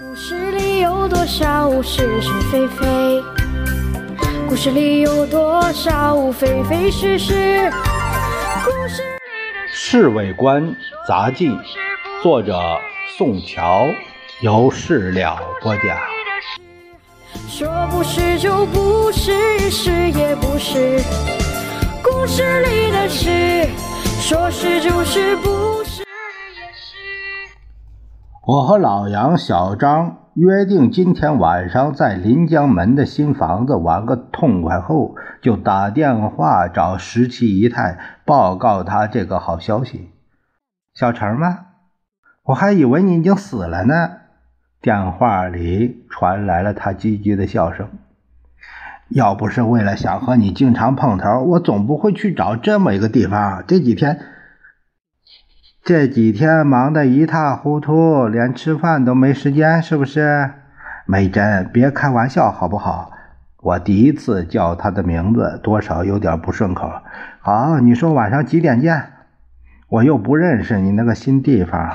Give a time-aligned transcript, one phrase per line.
[0.00, 3.22] 故事里有多少是是非非？
[4.48, 7.70] 故事里有多少非非是是？
[8.64, 10.74] 故事里的《侍卫官
[11.06, 11.50] 杂记》，
[12.22, 12.58] 作者
[13.18, 13.86] 宋乔，
[14.40, 15.98] 由事了播讲。
[17.46, 21.02] 说不是就不是，是也不是。
[22.02, 23.68] 故事里的事，
[24.22, 25.91] 说是就是，不是。
[28.44, 40.10] 我和老杨、小张约定今天晚上在临江门的新房子玩个痛快后，就打电话找十七姨太报告他这个好消息。
[40.92, 41.66] 小陈吗？
[42.42, 43.94] 我还以为你已经死了呢。
[44.80, 47.90] 电话里传来了他唧唧的笑声。
[49.08, 53.62] 要不是为了想和你经常碰头，我总不会去找这么一个地方。
[53.68, 54.18] 这几天，
[55.84, 60.48] 这几天忙得一塌糊涂，连吃饭都没时间，是不是？
[61.06, 63.10] 美珍，别开玩笑好不好？
[63.60, 66.88] 我第一次叫她的名字，多少有点不顺口。
[67.40, 69.06] 好，你说晚上几点见？
[69.88, 71.92] 我又不认识你那个新地方。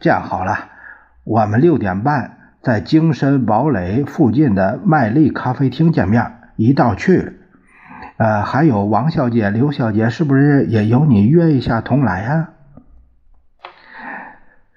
[0.00, 0.70] 这样好了。
[1.22, 7.38] 我们六点半在精神堡垒附近的麦丽咖啡厅见面，一道去。
[8.16, 12.48] 呃，还有王小姐、刘小姐，是不是也由你约一下同来呀、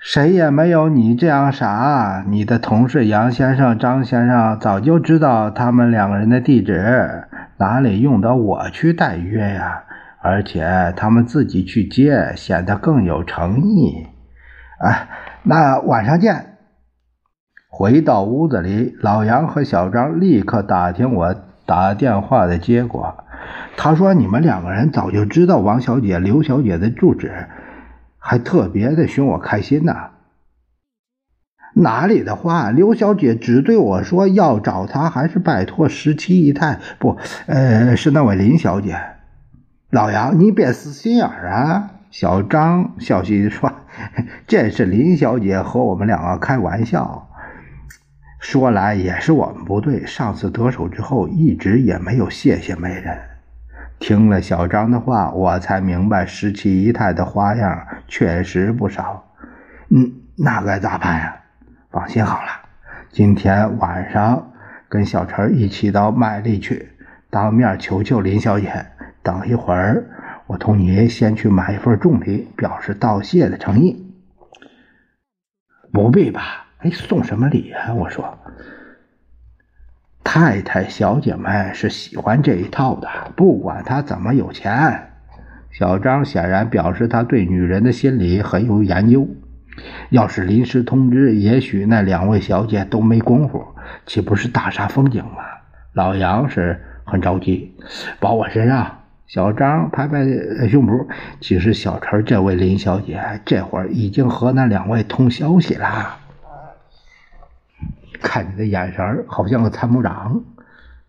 [0.09, 2.23] 谁也没有你这样傻。
[2.29, 7.25] 你的同事杨先生、张先生早就知道他们两个人的地址，
[7.57, 9.83] 哪里用得我去代约呀？
[10.21, 14.07] 而且他们自己去接，显得更有诚意。
[14.79, 15.09] 哎。
[15.43, 16.55] 那晚上见。
[17.69, 23.25] 回到屋子里，老杨和小张立刻打听我打电话的结果。
[23.75, 27.47] 他说：“你们两个人早就知道王小姐、刘小姐的住址，
[28.27, 29.93] 还特别的寻我开心呢。”
[31.75, 32.71] 哪里的话？
[32.71, 36.79] 刘小姐只对我说要找她，还是拜托十七姨太？
[36.99, 38.99] 不，呃，是那位林小姐。
[39.91, 41.91] 老杨，你别死心眼儿啊！
[42.11, 43.71] 小张笑嘻嘻说
[44.45, 47.29] ：“这是林小姐和我们两个开玩笑。
[48.39, 53.17] 说来也是我们不对，上次得手之后，一直也没有谢谢媒人。”
[53.99, 59.33] 听了小张的话，我才明白十七姨太的花样确实不少。
[59.89, 61.41] 嗯，那该咋办呀？
[61.89, 62.49] 放心好了，
[63.09, 64.51] 今天晚上
[64.87, 66.89] 跟小陈一起到麦地去，
[67.29, 68.85] 当面求求林小姐。
[69.23, 70.05] 等一会儿。
[70.45, 74.13] 我同你先去买一份重礼，表示道谢的诚意。
[75.91, 76.67] 不必吧？
[76.77, 77.93] 哎，送什么礼啊？
[77.93, 78.37] 我说，
[80.29, 83.07] 太太小姐们是喜欢这一套的，
[83.37, 85.07] 不管她怎么有钱。
[85.71, 89.25] 小张显然表示他对女人的心理很有研究。
[90.09, 93.63] 要是临时通知，也许那两位小姐都没工夫，
[94.05, 95.43] 岂不是大煞风景吗？
[95.93, 97.73] 老杨是很着急，
[98.19, 98.97] 保我身上。
[99.27, 100.25] 小张拍拍
[100.67, 101.07] 胸脯，
[101.39, 106.17] 其实小陈这位林小姐这会儿已经和那两位通消息了。
[108.21, 110.41] 看你的眼神好像个参谋长，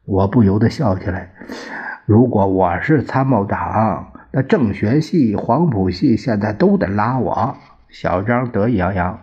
[0.05, 1.31] 我不由得笑起来。
[2.07, 7.57] 如果我是参谋长，那政学系、黄埔系现在都得拉我。
[7.89, 9.19] 小张得意洋洋。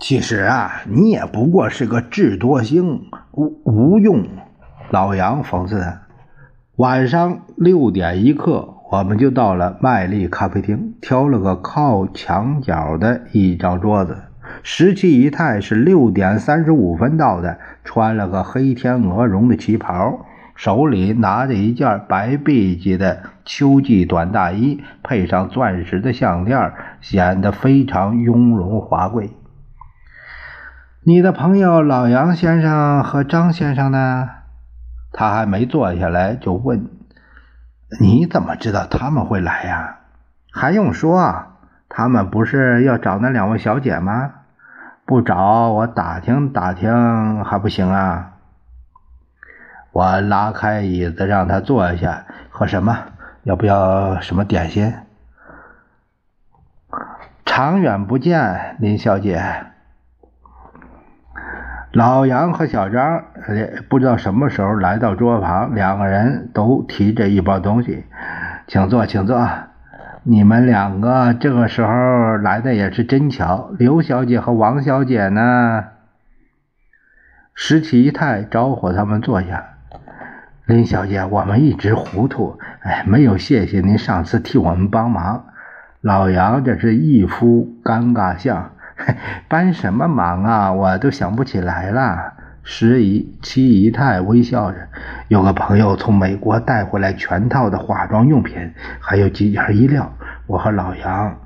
[0.00, 3.02] 其实啊，你也不过是个智多星，
[3.32, 4.26] 无无用。
[4.90, 6.02] 老杨讽刺他。
[6.76, 14.16] 晚上六点一刻，我们就到了麦丽咖啡厅，挑了个靠墙角的一张桌子。
[14.64, 20.24] 十七姨太是六点三十五分到的，穿了个黑天鹅绒的旗袍，
[20.54, 29.30] 手里拿着一件白碧级的秋季短大衣，配上钻石的项链，显得非常雍容华贵。
[31.04, 34.28] 你的朋友老杨先生和张先生呢？
[35.10, 36.88] 他还没坐下来，就问
[38.00, 39.98] ：“你怎么知道他们会来呀？”
[40.54, 41.46] 还用说，
[41.88, 44.34] 他们不是要找那两位小姐吗？
[45.04, 48.34] 不找，我打听打听还不行啊！
[49.90, 52.96] 我拉开椅子让他坐下，喝什么？
[53.42, 54.94] 要不要什么点心？
[57.44, 59.42] 长远不见，林小姐。
[61.92, 63.24] 老杨和小张，
[63.90, 68.06] 不知道什么时候来到桌旁，两个人都提着一包东西，
[68.66, 69.46] 请坐，请坐。
[70.24, 73.72] 你们两个这个时候来的也是真巧。
[73.76, 75.84] 刘小姐和王小姐呢？
[77.54, 79.64] 十七姨太招呼他们坐下。
[80.64, 85.46] 林小姐，我们一直糊涂，哎，没有谢谢您上次替我们帮忙。
[86.00, 88.70] 老杨这是一副尴尬相。
[89.48, 90.72] 帮什么忙啊？
[90.72, 92.34] 我都想不起来了。
[92.64, 94.88] 十姨七姨太微笑着，
[95.28, 100.12] 有个朋友从美国带回来全套的化妆用品，还有几件衣料。
[100.46, 101.40] 我和老杨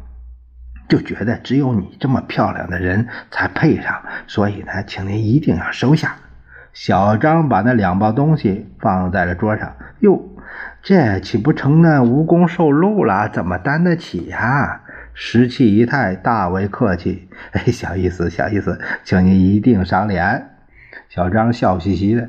[0.89, 6.17] 就觉得只有你这么漂亮的人才配上，所以呢，请您一定要收下。
[6.75, 9.75] 小张把那两包东西放在了桌上。
[10.01, 10.23] 哟，
[10.83, 13.31] 这岂不成了无功受禄了？
[13.31, 14.83] 怎么担得起呀？
[15.15, 20.56] 十七姨太大为客气，哎，小意思，小意思，请您一定赏脸。
[21.09, 22.29] 小张笑嘻嘻的。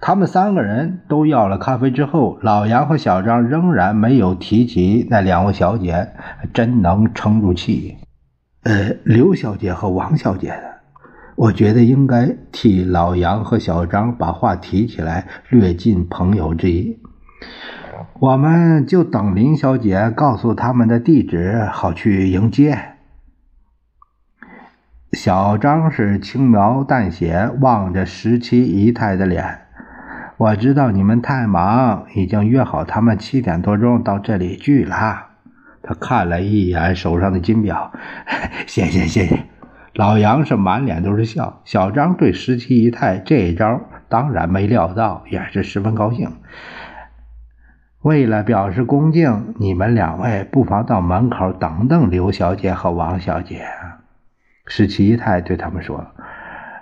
[0.00, 6.08] 他们三个人都要了咖啡之后，老杨和小张仍然没有提起那两位小姐，
[6.52, 7.96] 真能撑住气。
[8.64, 10.54] 呃，刘小姐和王小姐，
[11.36, 16.98] 我觉得应该替老杨和小张把话提起来，略尽朋友之意。
[18.20, 22.93] 我们就等林小姐告诉他们的地址，好去迎接。
[25.14, 29.60] 小张是轻描淡写望着十七姨太的脸。
[30.36, 35.28] 我知道你们太忙，已经约好他们七点多钟到这里聚了。
[35.82, 37.92] 他看了一眼手上的金表，
[38.66, 39.44] 谢谢谢谢。
[39.94, 46.28] 老杨是满脸都是笑，小张对十七姨太这一招当然没料到，也是十分高兴。
[48.02, 53.64] 为了表示恭敬，你们两位不妨到门口等等刘小姐和王小姐。
[54.66, 56.06] 十七姨太对他们说。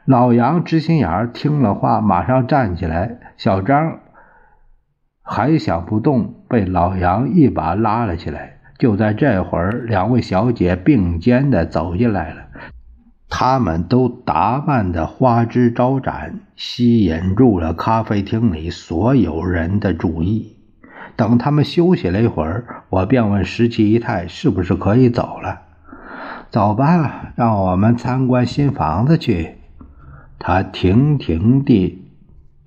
[0.05, 3.19] 老杨知心眼儿听了话，马上站起来。
[3.37, 4.00] 小张
[5.23, 8.58] 还想不动，被老杨一把拉了起来。
[8.79, 12.43] 就在这会儿，两位小姐并肩的走进来了，
[13.29, 20.56] 她们都打扮的花枝招展，吸引住了咖啡厅里所有人的注意。
[21.14, 25.62] 等他们休息了一会儿，我便问十七姨太：“是不是可以走了
[26.52, 29.56] ？”“走吧，让我们参观新房子去。”
[30.38, 32.04] 他亭亭地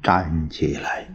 [0.02, 1.06] 站起来。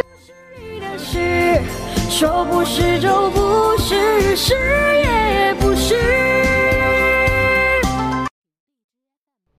[0.00, 1.62] 故事里的事，
[2.10, 6.29] 说不是就不是，是也不是。